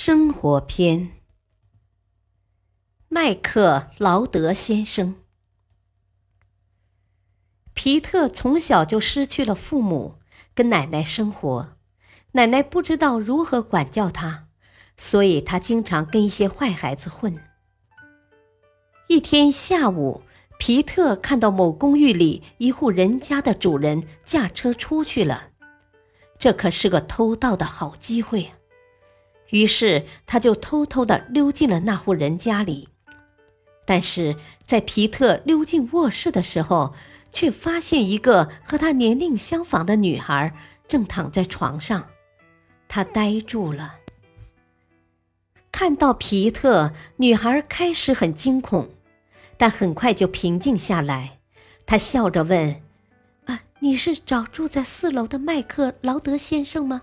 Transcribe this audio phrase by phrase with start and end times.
[0.00, 1.10] 生活篇。
[3.08, 5.16] 麦克劳德先生。
[7.74, 10.20] 皮特从小就失去了父母，
[10.54, 11.76] 跟奶奶生活。
[12.34, 14.46] 奶奶不知道如何管教他，
[14.96, 17.36] 所以他经常跟一些坏孩子混。
[19.08, 20.22] 一天下午，
[20.60, 25.48] 皮特看到某公寓里一户人家的主人驾车出去了，
[26.38, 28.57] 这可是个偷盗的好机会啊！
[29.50, 32.88] 于是他就偷偷的溜进了那户人家里，
[33.84, 34.36] 但是
[34.66, 36.94] 在皮特溜进卧室的时候，
[37.32, 40.54] 却发现一个和他年龄相仿的女孩
[40.86, 42.08] 正躺在床上，
[42.88, 43.96] 他呆住了。
[45.70, 48.90] 看到皮特，女孩开始很惊恐，
[49.56, 51.38] 但很快就平静下来。
[51.86, 52.82] 她笑着问
[53.46, 57.02] ：“啊，你是找住在四楼的麦克劳德先生吗？”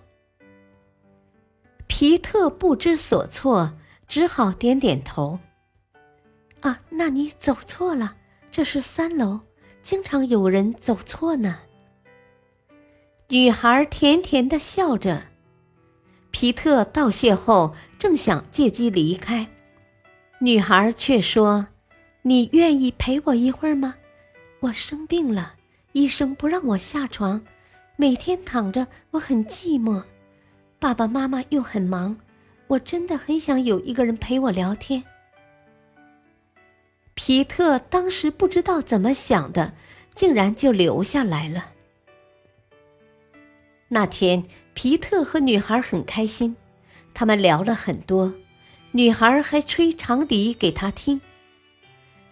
[1.97, 3.71] 皮特不知所措，
[4.05, 5.39] 只好点点头。
[6.59, 8.17] 啊，那你走错了，
[8.51, 9.39] 这是三楼，
[9.81, 11.59] 经常有人走错呢。
[13.29, 15.27] 女孩甜甜的笑着。
[16.31, 19.47] 皮特道谢后，正想借机离开，
[20.39, 21.67] 女孩却说
[22.23, 23.95] ：“你愿意陪我一会儿吗？
[24.59, 25.53] 我生病了，
[25.93, 27.41] 医生不让我下床，
[27.95, 30.03] 每天躺着，我很寂寞。”
[30.85, 32.15] 爸爸妈妈又很忙，
[32.67, 35.03] 我真的很想有一个人陪我聊天。
[37.15, 39.73] 皮特当时不知道怎么想的，
[40.13, 41.71] 竟然就留下来了。
[43.87, 44.43] 那天，
[44.75, 46.55] 皮特和女孩很开心，
[47.15, 48.35] 他们聊了很多，
[48.91, 51.19] 女孩还吹长笛给他听。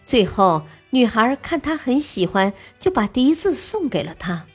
[0.06, 4.46] 最后，女孩看他很喜欢，就把笛子送给了他。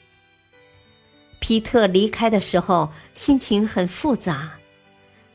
[1.39, 4.51] 皮特离开的时候，心情很复杂。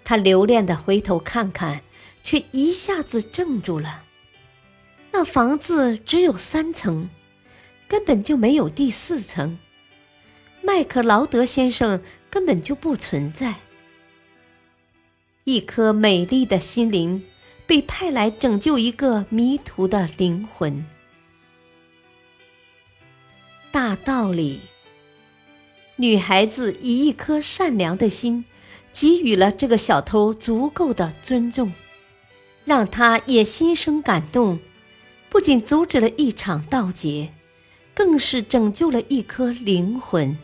[0.04, 1.80] 他留恋的回头看看，
[2.22, 4.04] 却一下子怔住了。
[5.10, 7.08] 那房子只有三层，
[7.88, 9.58] 根本就没有第四层。
[10.62, 13.54] 麦克劳德先生根本就不存在。
[15.44, 17.22] 一颗美丽的心灵
[17.66, 20.84] 被派来拯救一个迷途的灵魂。
[23.70, 24.60] 大道理。
[25.96, 28.44] 女孩子以一颗善良的心，
[28.92, 31.72] 给予了这个小偷足够的尊重，
[32.64, 34.58] 让他也心生感动，
[35.30, 37.32] 不仅阻止了一场盗劫，
[37.94, 40.36] 更是拯救了一颗灵魂。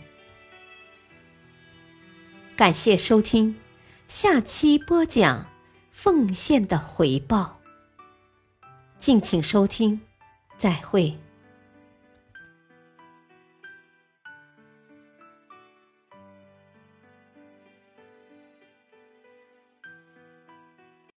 [2.56, 3.56] 感谢收听，
[4.06, 5.46] 下期播讲
[5.90, 7.58] 奉献的回报。
[8.98, 10.00] 敬请收听，
[10.58, 11.18] 再会。